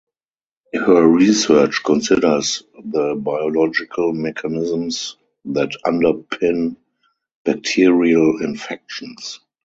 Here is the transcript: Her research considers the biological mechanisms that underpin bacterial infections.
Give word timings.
Her 0.73 1.07
research 1.07 1.83
considers 1.83 2.63
the 2.73 3.13
biological 3.15 4.13
mechanisms 4.13 5.15
that 5.45 5.77
underpin 5.85 6.75
bacterial 7.45 8.43
infections. 8.43 9.41